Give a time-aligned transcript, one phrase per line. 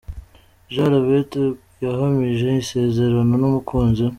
[0.73, 1.31] Jean Lambert
[1.83, 4.09] yahamije isezerano n’umukunzi we.